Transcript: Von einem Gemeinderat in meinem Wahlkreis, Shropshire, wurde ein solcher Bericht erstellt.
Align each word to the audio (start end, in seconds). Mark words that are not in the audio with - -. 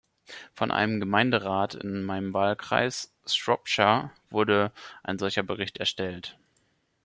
Von 0.55 0.71
einem 0.71 0.99
Gemeinderat 0.99 1.75
in 1.75 2.01
meinem 2.01 2.33
Wahlkreis, 2.33 3.13
Shropshire, 3.27 4.09
wurde 4.31 4.71
ein 5.03 5.19
solcher 5.19 5.43
Bericht 5.43 5.77
erstellt. 5.77 6.39